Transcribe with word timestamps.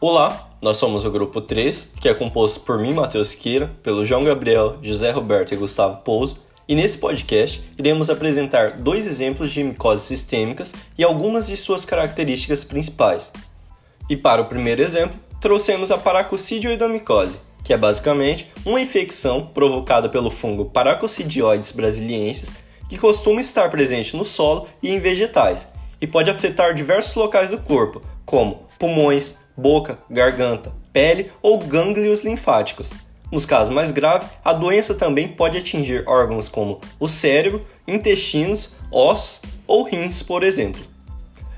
Olá, 0.00 0.50
nós 0.62 0.76
somos 0.76 1.04
o 1.04 1.10
grupo 1.10 1.40
3, 1.40 1.94
que 2.00 2.08
é 2.08 2.14
composto 2.14 2.60
por 2.60 2.78
mim, 2.78 2.94
Matheus 2.94 3.34
Queira, 3.34 3.74
pelo 3.82 4.06
João 4.06 4.22
Gabriel, 4.22 4.78
José 4.80 5.10
Roberto 5.10 5.52
e 5.52 5.56
Gustavo 5.56 5.98
Pouso, 6.02 6.38
e 6.68 6.76
nesse 6.76 6.98
podcast 6.98 7.68
iremos 7.76 8.08
apresentar 8.08 8.78
dois 8.78 9.08
exemplos 9.08 9.50
de 9.50 9.64
micoses 9.64 10.04
sistêmicas 10.04 10.72
e 10.96 11.02
algumas 11.02 11.48
de 11.48 11.56
suas 11.56 11.84
características 11.84 12.62
principais. 12.62 13.32
E 14.08 14.16
para 14.16 14.40
o 14.40 14.44
primeiro 14.44 14.82
exemplo, 14.82 15.18
trouxemos 15.40 15.90
a 15.90 15.98
paracoccidioidomicose, 15.98 17.40
que 17.64 17.72
é 17.72 17.76
basicamente 17.76 18.48
uma 18.64 18.80
infecção 18.80 19.46
provocada 19.46 20.08
pelo 20.08 20.30
fungo 20.30 20.66
Paracocidioides 20.66 21.72
brasiliensis, 21.72 22.52
que 22.88 22.96
costuma 22.96 23.40
estar 23.40 23.68
presente 23.68 24.16
no 24.16 24.24
solo 24.24 24.68
e 24.80 24.92
em 24.92 25.00
vegetais, 25.00 25.66
e 26.00 26.06
pode 26.06 26.30
afetar 26.30 26.72
diversos 26.72 27.16
locais 27.16 27.50
do 27.50 27.58
corpo, 27.58 28.00
como 28.24 28.62
pulmões, 28.78 29.36
boca, 29.58 29.98
garganta, 30.08 30.72
pele 30.92 31.32
ou 31.42 31.58
gânglios 31.58 32.22
linfáticos. 32.22 32.92
Nos 33.30 33.44
casos 33.44 33.74
mais 33.74 33.90
graves, 33.90 34.28
a 34.42 34.52
doença 34.52 34.94
também 34.94 35.26
pode 35.28 35.58
atingir 35.58 36.04
órgãos 36.06 36.48
como 36.48 36.80
o 36.98 37.08
cérebro, 37.08 37.66
intestinos, 37.86 38.70
ossos 38.90 39.42
ou 39.66 39.82
rins, 39.82 40.22
por 40.22 40.42
exemplo. 40.42 40.80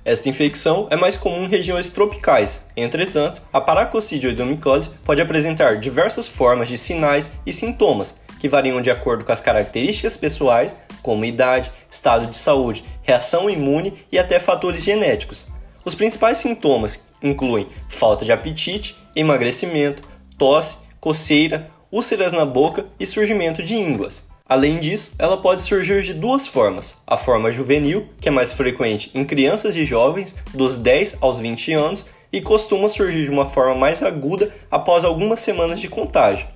Esta 0.02 0.30
infecção 0.30 0.88
é 0.90 0.96
mais 0.96 1.16
comum 1.16 1.44
em 1.44 1.48
regiões 1.48 1.90
tropicais. 1.90 2.66
Entretanto, 2.74 3.42
a 3.52 3.60
paracocidioidomicose 3.60 4.90
pode 5.04 5.20
apresentar 5.20 5.76
diversas 5.76 6.26
formas 6.26 6.68
de 6.68 6.78
sinais 6.78 7.30
e 7.46 7.52
sintomas, 7.52 8.18
que 8.40 8.48
variam 8.48 8.80
de 8.80 8.90
acordo 8.90 9.24
com 9.24 9.30
as 9.30 9.42
características 9.42 10.16
pessoais, 10.16 10.74
como 11.02 11.26
idade, 11.26 11.70
estado 11.90 12.26
de 12.26 12.36
saúde, 12.36 12.82
reação 13.02 13.50
imune 13.50 13.92
e 14.10 14.18
até 14.18 14.40
fatores 14.40 14.82
genéticos. 14.82 15.48
Os 15.90 15.96
principais 15.96 16.38
sintomas 16.38 17.08
incluem 17.20 17.66
falta 17.88 18.24
de 18.24 18.30
apetite, 18.30 18.96
emagrecimento, 19.16 20.04
tosse, 20.38 20.78
coceira, 21.00 21.68
úlceras 21.90 22.32
na 22.32 22.46
boca 22.46 22.86
e 23.00 23.04
surgimento 23.04 23.60
de 23.60 23.74
ínguas. 23.74 24.22
Além 24.48 24.78
disso, 24.78 25.10
ela 25.18 25.36
pode 25.36 25.62
surgir 25.62 26.04
de 26.04 26.14
duas 26.14 26.46
formas: 26.46 26.98
a 27.04 27.16
forma 27.16 27.50
juvenil, 27.50 28.08
que 28.20 28.28
é 28.28 28.30
mais 28.30 28.52
frequente 28.52 29.10
em 29.16 29.24
crianças 29.24 29.74
e 29.74 29.84
jovens 29.84 30.36
dos 30.54 30.76
10 30.76 31.16
aos 31.20 31.40
20 31.40 31.72
anos 31.72 32.06
e 32.32 32.40
costuma 32.40 32.88
surgir 32.88 33.24
de 33.24 33.30
uma 33.32 33.46
forma 33.46 33.74
mais 33.74 34.00
aguda 34.00 34.54
após 34.70 35.04
algumas 35.04 35.40
semanas 35.40 35.80
de 35.80 35.88
contágio. 35.88 36.46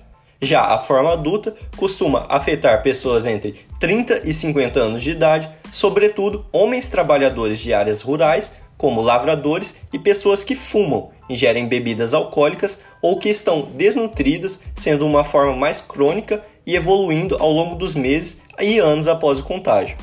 Já 0.40 0.62
a 0.62 0.78
forma 0.78 1.12
adulta 1.12 1.56
costuma 1.76 2.26
afetar 2.28 2.84
pessoas 2.84 3.26
entre 3.26 3.66
30 3.80 4.22
e 4.24 4.32
50 4.32 4.78
anos 4.78 5.02
de 5.02 5.10
idade, 5.10 5.50
sobretudo 5.72 6.46
homens 6.52 6.86
trabalhadores 6.88 7.58
de 7.58 7.74
áreas 7.74 8.00
rurais, 8.02 8.52
como 8.76 9.00
lavradores 9.00 9.76
e 9.92 9.98
pessoas 9.98 10.44
que 10.44 10.54
fumam, 10.54 11.10
ingerem 11.28 11.68
bebidas 11.68 12.14
alcoólicas 12.14 12.80
ou 13.00 13.18
que 13.18 13.28
estão 13.28 13.62
desnutridas, 13.62 14.60
sendo 14.74 15.06
uma 15.06 15.24
forma 15.24 15.54
mais 15.56 15.80
crônica 15.80 16.44
e 16.66 16.74
evoluindo 16.74 17.36
ao 17.38 17.50
longo 17.50 17.76
dos 17.76 17.94
meses 17.94 18.42
e 18.60 18.78
anos 18.78 19.08
após 19.08 19.40
o 19.40 19.44
contágio. 19.44 19.96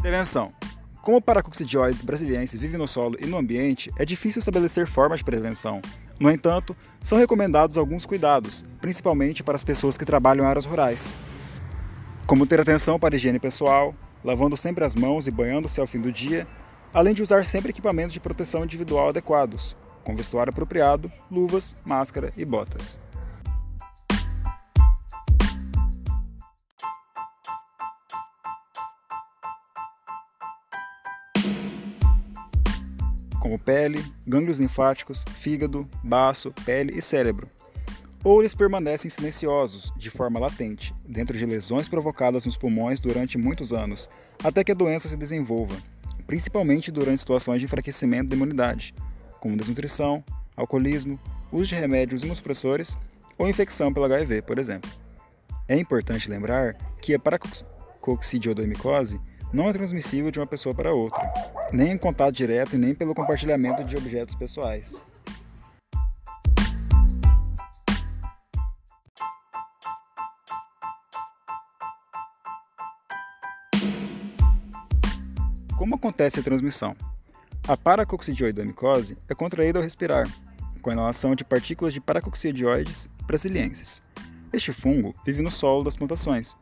Prevenção. 0.00 0.52
Como 1.02 1.18
o 1.18 1.22
paracoccidioides 1.22 2.02
brasiliense 2.02 2.56
vive 2.56 2.76
no 2.76 2.86
solo 2.86 3.16
e 3.20 3.26
no 3.26 3.36
ambiente, 3.36 3.90
é 3.98 4.04
difícil 4.04 4.38
estabelecer 4.38 4.86
formas 4.86 5.20
de 5.20 5.24
prevenção. 5.24 5.82
No 6.18 6.30
entanto, 6.30 6.74
são 7.00 7.16
recomendados 7.16 7.78
alguns 7.78 8.04
cuidados, 8.04 8.64
principalmente 8.80 9.42
para 9.42 9.54
as 9.54 9.62
pessoas 9.62 9.96
que 9.96 10.04
trabalham 10.04 10.44
em 10.44 10.48
áreas 10.48 10.64
rurais, 10.64 11.14
como 12.26 12.46
ter 12.46 12.60
atenção 12.60 12.98
para 12.98 13.14
a 13.14 13.16
higiene 13.16 13.38
pessoal, 13.38 13.94
lavando 14.24 14.56
sempre 14.56 14.84
as 14.84 14.94
mãos 14.94 15.26
e 15.26 15.30
banhando-se 15.30 15.80
ao 15.80 15.86
fim 15.86 16.00
do 16.00 16.12
dia, 16.12 16.46
além 16.92 17.14
de 17.14 17.22
usar 17.22 17.46
sempre 17.46 17.70
equipamentos 17.70 18.12
de 18.12 18.20
proteção 18.20 18.64
individual 18.64 19.10
adequados, 19.10 19.76
com 20.04 20.16
vestuário 20.16 20.50
apropriado, 20.50 21.10
luvas, 21.30 21.76
máscara 21.84 22.32
e 22.36 22.44
botas. 22.44 22.98
Como 33.38 33.58
pele, 33.58 34.04
gânglios 34.26 34.58
linfáticos, 34.58 35.24
fígado, 35.38 35.88
baço, 36.02 36.52
pele 36.64 36.98
e 36.98 37.02
cérebro. 37.02 37.48
Ou 38.24 38.40
eles 38.40 38.54
permanecem 38.54 39.10
silenciosos, 39.10 39.92
de 39.96 40.10
forma 40.10 40.40
latente, 40.40 40.92
dentro 41.06 41.38
de 41.38 41.46
lesões 41.46 41.86
provocadas 41.86 42.44
nos 42.44 42.56
pulmões 42.56 42.98
durante 42.98 43.38
muitos 43.38 43.72
anos, 43.72 44.10
até 44.42 44.64
que 44.64 44.72
a 44.72 44.74
doença 44.74 45.08
se 45.08 45.16
desenvolva, 45.16 45.76
principalmente 46.26 46.90
durante 46.90 47.20
situações 47.20 47.60
de 47.60 47.66
enfraquecimento 47.66 48.28
da 48.28 48.36
imunidade, 48.36 48.92
como 49.40 49.56
desnutrição, 49.56 50.22
alcoolismo, 50.56 51.18
uso 51.52 51.68
de 51.68 51.76
remédios 51.76 52.22
imunossupressores 52.22 52.96
ou 53.38 53.48
infecção 53.48 53.92
pelo 53.92 54.06
HIV, 54.06 54.42
por 54.42 54.58
exemplo. 54.58 54.90
É 55.68 55.76
importante 55.76 56.28
lembrar 56.28 56.74
que 57.00 57.14
a 57.14 57.18
paracoccidioidomicose 57.18 59.20
não 59.52 59.68
é 59.68 59.72
transmissível 59.72 60.30
de 60.30 60.38
uma 60.38 60.46
pessoa 60.46 60.74
para 60.74 60.92
outra, 60.92 61.22
nem 61.72 61.92
em 61.92 61.98
contato 61.98 62.34
direto 62.34 62.76
e 62.76 62.78
nem 62.78 62.94
pelo 62.94 63.14
compartilhamento 63.14 63.84
de 63.84 63.96
objetos 63.96 64.34
pessoais. 64.34 65.02
Como 75.76 75.94
acontece 75.94 76.40
a 76.40 76.42
transmissão? 76.42 76.94
A 77.66 77.76
paracoccidioidomicose 77.76 79.16
é 79.28 79.34
contraída 79.34 79.78
ao 79.78 79.82
respirar, 79.82 80.28
com 80.82 80.90
a 80.90 80.92
inalação 80.92 81.34
de 81.34 81.44
partículas 81.44 81.94
de 81.94 82.00
paracoccidioides 82.00 83.08
brasilienses. 83.26 84.02
Este 84.52 84.72
fungo 84.72 85.14
vive 85.24 85.40
no 85.40 85.50
solo 85.50 85.84
das 85.84 85.94
plantações, 85.94 86.56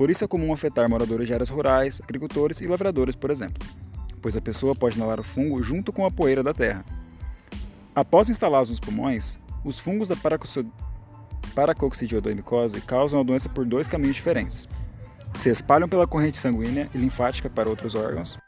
por 0.00 0.08
isso 0.08 0.24
é 0.24 0.26
comum 0.26 0.50
afetar 0.50 0.88
moradores 0.88 1.26
de 1.26 1.34
áreas 1.34 1.50
rurais, 1.50 2.00
agricultores 2.02 2.62
e 2.62 2.66
lavradores, 2.66 3.14
por 3.14 3.30
exemplo, 3.30 3.62
pois 4.22 4.34
a 4.34 4.40
pessoa 4.40 4.74
pode 4.74 4.96
inalar 4.96 5.20
o 5.20 5.22
fungo 5.22 5.62
junto 5.62 5.92
com 5.92 6.06
a 6.06 6.10
poeira 6.10 6.42
da 6.42 6.54
terra. 6.54 6.82
Após 7.94 8.30
instalados 8.30 8.70
nos 8.70 8.80
pulmões, 8.80 9.38
os 9.62 9.78
fungos 9.78 10.08
da 10.08 10.16
paracoccidioidomicose 11.54 12.80
causam 12.80 13.20
a 13.20 13.22
doença 13.22 13.50
por 13.50 13.66
dois 13.66 13.86
caminhos 13.86 14.16
diferentes. 14.16 14.66
Se 15.36 15.50
espalham 15.50 15.86
pela 15.86 16.06
corrente 16.06 16.38
sanguínea 16.38 16.88
e 16.94 16.96
linfática 16.96 17.50
para 17.50 17.68
outros 17.68 17.94
órgãos, 17.94 18.38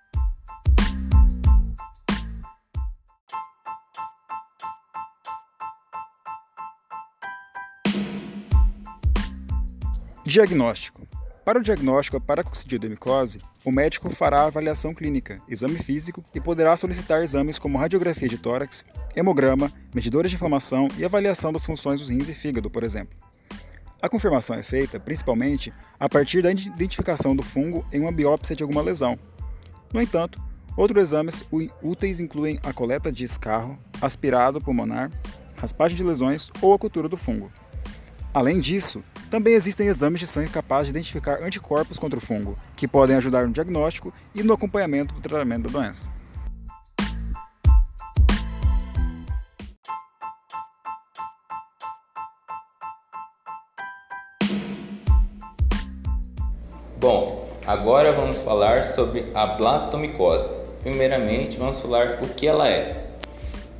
Diagnóstico 10.25 11.12
para 11.45 11.59
o 11.59 11.63
diagnóstico 11.63 12.21
da 12.21 12.25
paracoccidioidomicose, 12.25 13.41
o 13.65 13.73
médico 13.73 14.09
fará 14.11 14.45
avaliação 14.45 14.95
clínica, 14.95 15.41
exame 15.49 15.77
físico 15.77 16.25
e 16.33 16.41
poderá 16.41 16.77
solicitar 16.77 17.21
exames 17.21 17.59
como 17.59 17.79
radiografia 17.79 18.29
de 18.29 18.39
tórax, 18.39 18.85
hemograma, 19.17 19.73
medidores 19.93 20.31
de 20.31 20.37
inflamação 20.37 20.87
e 20.97 21.05
avaliação 21.05 21.53
das 21.53 21.65
funções 21.65 21.99
dos 21.99 22.11
rins 22.11 22.29
e 22.29 22.35
fígado, 22.35 22.71
por 22.71 22.85
exemplo. 22.85 23.15
A 24.01 24.09
confirmação 24.09 24.55
é 24.55 24.63
feita, 24.63 25.01
principalmente, 25.01 25.73
a 25.99 26.09
partir 26.09 26.43
da 26.43 26.51
identificação 26.53 27.35
do 27.35 27.43
fungo 27.43 27.85
em 27.93 28.01
uma 28.01 28.13
biópsia 28.13 28.55
de 28.55 28.63
alguma 28.63 28.83
lesão. 28.83 29.19
No 29.93 30.01
entanto, 30.01 30.41
outros 30.77 31.03
exames 31.03 31.45
úteis 31.83 32.21
incluem 32.21 32.61
a 32.63 32.73
coleta 32.73 33.11
de 33.11 33.25
escarro, 33.25 33.77
aspirado 34.01 34.61
pulmonar, 34.61 35.11
raspagem 35.57 35.97
de 35.97 36.05
lesões 36.05 36.51
ou 36.61 36.73
a 36.73 36.79
cultura 36.79 37.09
do 37.09 37.17
fungo. 37.17 37.51
Além 38.33 38.61
disso, 38.61 39.03
também 39.33 39.55
existem 39.55 39.87
exames 39.87 40.21
de 40.21 40.27
sangue 40.27 40.51
capazes 40.51 40.89
de 40.89 40.91
identificar 40.91 41.43
anticorpos 41.43 41.99
contra 41.99 42.19
o 42.19 42.21
fungo, 42.21 42.55
que 42.77 42.87
podem 42.87 43.17
ajudar 43.17 43.47
no 43.47 43.53
diagnóstico 43.55 44.13
e 44.35 44.43
no 44.43 44.53
acompanhamento 44.53 45.15
do 45.15 45.23
tratamento 45.23 45.71
da 45.71 45.81
doença. 45.81 46.11
Bom, 57.01 57.49
agora 57.67 58.13
vamos 58.13 58.39
falar 58.41 58.85
sobre 58.85 59.31
a 59.35 59.47
blastomicose. 59.47 60.51
Primeiramente, 60.83 61.57
vamos 61.57 61.79
falar 61.79 62.23
o 62.23 62.29
que 62.35 62.47
ela 62.47 62.69
é. 62.69 63.07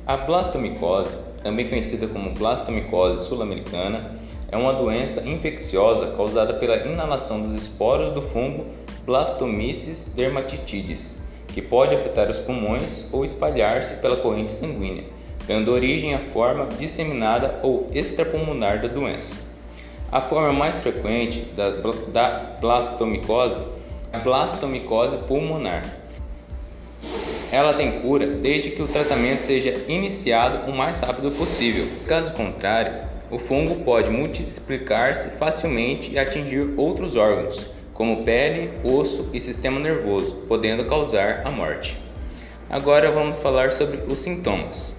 A 0.07 0.17
blastomicose, 0.17 1.15
também 1.43 1.69
conhecida 1.69 2.07
como 2.07 2.33
blastomicose 2.33 3.23
sul-americana, 3.23 4.17
é 4.53 4.55
uma 4.55 4.71
doença 4.71 5.27
infecciosa 5.27 6.11
causada 6.15 6.53
pela 6.53 6.85
inalação 6.85 7.41
dos 7.41 7.55
esporos 7.55 8.11
do 8.11 8.21
fungo 8.21 8.67
Blastomyces 9.03 10.13
dermatitidis, 10.15 11.19
que 11.47 11.59
pode 11.59 11.95
afetar 11.95 12.29
os 12.29 12.37
pulmões 12.37 13.07
ou 13.11 13.25
espalhar-se 13.25 13.95
pela 13.95 14.15
corrente 14.15 14.51
sanguínea, 14.51 15.05
dando 15.47 15.71
origem 15.71 16.13
à 16.13 16.19
forma 16.19 16.67
disseminada 16.77 17.59
ou 17.63 17.89
extrapulmonar 17.95 18.79
da 18.79 18.87
doença. 18.87 19.35
A 20.11 20.21
forma 20.21 20.53
mais 20.53 20.79
frequente 20.81 21.39
da, 21.57 21.71
da 22.11 22.57
blastomicose 22.61 23.57
é 24.11 24.17
a 24.17 24.19
blastomicose 24.19 25.17
pulmonar. 25.27 25.81
Ela 27.51 27.73
tem 27.73 28.01
cura 28.01 28.27
desde 28.27 28.69
que 28.69 28.83
o 28.83 28.87
tratamento 28.87 29.45
seja 29.45 29.83
iniciado 29.87 30.71
o 30.71 30.75
mais 30.75 31.01
rápido 31.01 31.31
possível. 31.31 31.87
Caso 32.05 32.33
contrário, 32.33 33.12
o 33.33 33.39
fungo 33.39 33.83
pode 33.83 34.11
multiplicar-se 34.11 35.39
facilmente 35.39 36.11
e 36.11 36.19
atingir 36.19 36.75
outros 36.77 37.15
órgãos, 37.15 37.65
como 37.91 38.23
pele, 38.23 38.69
osso 38.83 39.27
e 39.33 39.39
sistema 39.39 39.79
nervoso, 39.79 40.45
podendo 40.47 40.85
causar 40.85 41.41
a 41.43 41.49
morte. 41.49 41.97
Agora 42.69 43.09
vamos 43.09 43.37
falar 43.37 43.71
sobre 43.71 44.01
os 44.07 44.19
sintomas. 44.19 44.95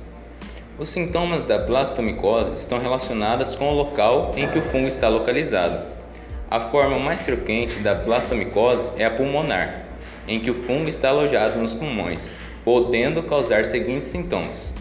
Os 0.77 0.89
sintomas 0.89 1.45
da 1.45 1.59
blastomicose 1.59 2.55
estão 2.55 2.81
relacionados 2.81 3.55
com 3.55 3.71
o 3.71 3.75
local 3.77 4.33
em 4.37 4.49
que 4.49 4.59
o 4.59 4.63
fungo 4.63 4.89
está 4.89 5.09
localizado. 5.09 5.79
A 6.51 6.59
forma 6.59 6.99
mais 6.99 7.23
frequente 7.23 7.79
da 7.79 7.95
blastomicose 7.95 8.89
é 8.97 9.05
a 9.05 9.13
pulmonar, 9.13 9.85
em 10.27 10.41
que 10.41 10.51
o 10.51 10.55
fungo 10.55 10.89
está 10.89 11.11
alojado 11.11 11.61
nos 11.61 11.73
pulmões, 11.73 12.35
podendo 12.65 13.23
causar 13.23 13.65
seguintes 13.65 14.11
sintomas: 14.11 14.75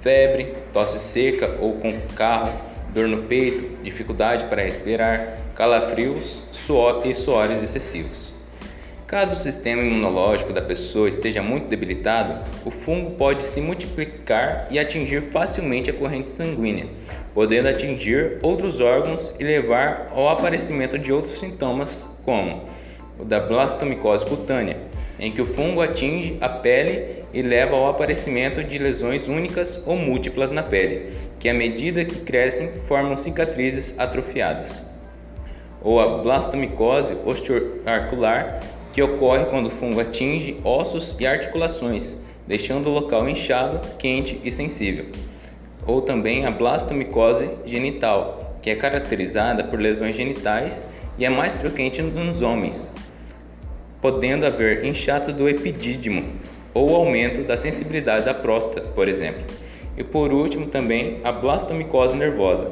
febre, 0.00 0.56
tosse 0.72 0.98
seca 0.98 1.56
ou 1.60 1.74
com 1.74 1.92
carro, 2.16 2.75
dor 2.96 3.08
no 3.08 3.24
peito, 3.24 3.76
dificuldade 3.82 4.46
para 4.46 4.62
respirar, 4.62 5.52
calafrios 5.54 6.42
suor 6.50 7.02
e 7.04 7.14
suores 7.14 7.62
excessivos. 7.62 8.32
Caso 9.06 9.36
o 9.36 9.38
sistema 9.38 9.82
imunológico 9.82 10.50
da 10.50 10.62
pessoa 10.62 11.06
esteja 11.06 11.42
muito 11.42 11.68
debilitado, 11.68 12.42
o 12.64 12.70
fungo 12.70 13.10
pode 13.10 13.42
se 13.44 13.60
multiplicar 13.60 14.66
e 14.70 14.78
atingir 14.78 15.24
facilmente 15.24 15.90
a 15.90 15.92
corrente 15.92 16.30
sanguínea, 16.30 16.88
podendo 17.34 17.68
atingir 17.68 18.38
outros 18.40 18.80
órgãos 18.80 19.36
e 19.38 19.44
levar 19.44 20.08
ao 20.10 20.30
aparecimento 20.30 20.98
de 20.98 21.12
outros 21.12 21.38
sintomas, 21.38 22.18
como 22.24 22.64
o 23.18 23.26
da 23.26 23.38
blastomicose 23.38 24.24
cutânea, 24.24 24.78
em 25.18 25.32
que 25.32 25.40
o 25.40 25.46
fungo 25.46 25.80
atinge 25.80 26.36
a 26.40 26.48
pele 26.48 27.24
e 27.32 27.42
leva 27.42 27.74
ao 27.74 27.88
aparecimento 27.88 28.62
de 28.62 28.78
lesões 28.78 29.28
únicas 29.28 29.82
ou 29.86 29.96
múltiplas 29.96 30.52
na 30.52 30.62
pele, 30.62 31.10
que 31.38 31.48
à 31.48 31.54
medida 31.54 32.04
que 32.04 32.20
crescem 32.20 32.70
formam 32.86 33.16
cicatrizes 33.16 33.98
atrofiadas. 33.98 34.82
Ou 35.82 36.00
a 36.00 36.18
blastomicose 36.18 37.16
osteoarticular, 37.24 38.60
que 38.92 39.02
ocorre 39.02 39.44
quando 39.46 39.66
o 39.66 39.70
fungo 39.70 40.00
atinge 40.00 40.58
ossos 40.64 41.16
e 41.20 41.26
articulações, 41.26 42.18
deixando 42.46 42.88
o 42.88 42.92
local 42.92 43.28
inchado, 43.28 43.80
quente 43.98 44.40
e 44.42 44.50
sensível. 44.50 45.06
Ou 45.86 46.00
também 46.00 46.46
a 46.46 46.50
blastomicose 46.50 47.50
genital, 47.64 48.56
que 48.62 48.70
é 48.70 48.74
caracterizada 48.74 49.62
por 49.64 49.78
lesões 49.78 50.16
genitais 50.16 50.88
e 51.18 51.24
é 51.24 51.30
mais 51.30 51.60
frequente 51.60 52.02
nos 52.02 52.42
homens, 52.42 52.90
podendo 54.06 54.46
haver 54.46 54.84
inchaço 54.84 55.32
do 55.32 55.48
epidídimo 55.48 56.22
ou 56.72 56.94
aumento 56.94 57.42
da 57.42 57.56
sensibilidade 57.56 58.24
da 58.24 58.32
próstata, 58.32 58.82
por 58.94 59.08
exemplo. 59.08 59.42
E 59.96 60.04
por 60.04 60.32
último 60.32 60.68
também 60.68 61.18
a 61.24 61.32
blastomicose 61.32 62.16
nervosa, 62.16 62.70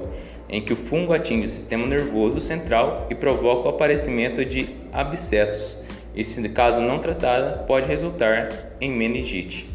em 0.48 0.62
que 0.62 0.72
o 0.72 0.76
fungo 0.76 1.12
atinge 1.12 1.46
o 1.46 1.50
sistema 1.50 1.88
nervoso 1.88 2.40
central 2.40 3.08
e 3.10 3.16
provoca 3.16 3.66
o 3.66 3.70
aparecimento 3.70 4.44
de 4.44 4.68
abscessos, 4.92 5.82
e, 6.14 6.22
se 6.22 6.48
caso 6.50 6.80
não 6.80 6.98
tratada, 6.98 7.64
pode 7.66 7.88
resultar 7.88 8.76
em 8.80 8.92
meningite. 8.92 9.73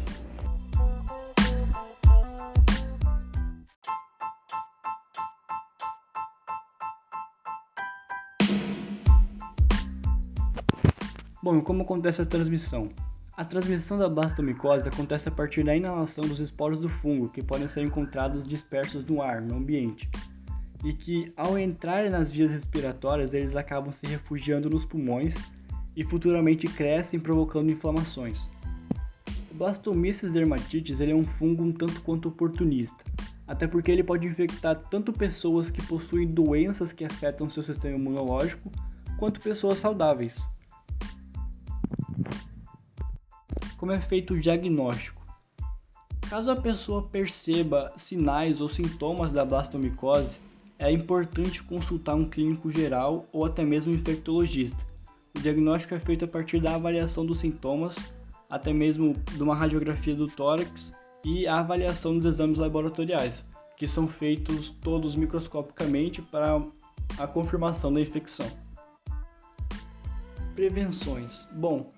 Bom, 11.50 11.60
como 11.62 11.82
acontece 11.82 12.22
a 12.22 12.24
transmissão? 12.24 12.88
A 13.36 13.44
transmissão 13.44 13.98
da 13.98 14.08
blastomicose 14.08 14.86
acontece 14.86 15.28
a 15.28 15.32
partir 15.32 15.64
da 15.64 15.74
inalação 15.74 16.22
dos 16.22 16.38
esporos 16.38 16.78
do 16.78 16.88
fungo, 16.88 17.28
que 17.28 17.42
podem 17.42 17.68
ser 17.68 17.82
encontrados 17.82 18.46
dispersos 18.46 19.04
no 19.04 19.20
ar, 19.20 19.42
no 19.42 19.56
ambiente, 19.56 20.08
e 20.84 20.92
que, 20.92 21.32
ao 21.36 21.58
entrarem 21.58 22.08
nas 22.08 22.30
vias 22.30 22.52
respiratórias, 22.52 23.34
eles 23.34 23.56
acabam 23.56 23.92
se 23.92 24.06
refugiando 24.06 24.70
nos 24.70 24.84
pulmões 24.84 25.34
e 25.96 26.04
futuramente 26.04 26.68
crescem 26.68 27.18
provocando 27.18 27.68
inflamações. 27.68 28.38
O 29.50 29.54
Blastomyces 29.54 30.30
dermatitis 30.30 31.00
ele 31.00 31.10
é 31.10 31.16
um 31.16 31.24
fungo 31.24 31.64
um 31.64 31.72
tanto 31.72 32.00
quanto 32.02 32.28
oportunista, 32.28 33.02
até 33.48 33.66
porque 33.66 33.90
ele 33.90 34.04
pode 34.04 34.24
infectar 34.24 34.76
tanto 34.88 35.12
pessoas 35.12 35.68
que 35.68 35.84
possuem 35.84 36.28
doenças 36.28 36.92
que 36.92 37.04
afetam 37.04 37.50
seu 37.50 37.64
sistema 37.64 37.96
imunológico, 37.96 38.70
quanto 39.18 39.40
pessoas 39.40 39.78
saudáveis. 39.80 40.36
Como 43.80 43.92
é 43.92 44.00
feito 44.00 44.34
o 44.34 44.38
diagnóstico? 44.38 45.20
Caso 46.28 46.52
a 46.52 46.56
pessoa 46.56 47.08
perceba 47.08 47.92
sinais 47.96 48.60
ou 48.60 48.68
sintomas 48.68 49.32
da 49.32 49.44
blastomicose, 49.44 50.38
é 50.78 50.92
importante 50.92 51.62
consultar 51.62 52.14
um 52.14 52.28
clínico 52.28 52.70
geral 52.70 53.26
ou 53.32 53.44
até 53.44 53.64
mesmo 53.64 53.90
um 53.90 53.94
infectologista 53.96 54.90
o 55.34 55.40
diagnóstico 55.40 55.94
é 55.94 55.98
feito 55.98 56.24
a 56.24 56.28
partir 56.28 56.60
da 56.60 56.74
avaliação 56.74 57.24
dos 57.24 57.38
sintomas, 57.38 57.96
até 58.48 58.72
mesmo 58.72 59.14
de 59.32 59.42
uma 59.42 59.54
radiografia 59.54 60.14
do 60.14 60.26
tórax 60.26 60.92
e 61.24 61.46
a 61.46 61.60
avaliação 61.60 62.18
dos 62.18 62.26
exames 62.26 62.58
laboratoriais, 62.58 63.48
que 63.76 63.86
são 63.88 64.08
feitos 64.08 64.68
todos 64.68 65.14
microscopicamente 65.14 66.20
para 66.20 66.60
a 67.18 67.26
confirmação 67.26 67.92
da 67.92 68.00
infecção. 68.00 68.46
Prevenções. 70.54 71.48
Bom, 71.52 71.90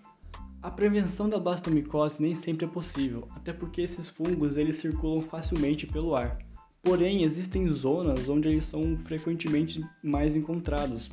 a 0.63 0.71
prevenção 0.71 1.29
da 1.29 1.41
blastomicose 1.41 2.23
nem 2.23 2.37
sempre 2.37 2.67
é 2.67 2.69
possível, 2.69 3.27
até 3.35 3.53
porque 3.53 3.83
esses 3.83 4.09
fungos 4.09 4.57
eles 4.57 4.77
circulam 4.77 5.21
facilmente 5.21 5.87
pelo 5.87 6.15
ar. 6.15 6.39
Porém, 6.83 7.25
existem 7.25 7.69
zonas 7.71 8.29
onde 8.29 8.49
eles 8.49 8.65
são 8.65 8.97
frequentemente 8.99 9.85
mais 10.03 10.37
encontrados, 10.37 11.11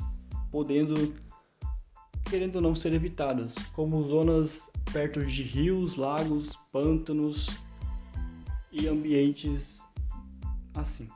podendo 0.50 1.14
querendo 2.28 2.60
não 2.60 2.76
ser 2.76 2.92
evitadas, 2.92 3.54
como 3.72 4.00
zonas 4.04 4.70
perto 4.92 5.24
de 5.24 5.42
rios, 5.42 5.96
lagos, 5.96 6.56
pântanos 6.70 7.48
e 8.70 8.86
ambientes 8.86 9.84
assim. 10.74 11.08